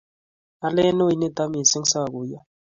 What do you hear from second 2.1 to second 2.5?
guyo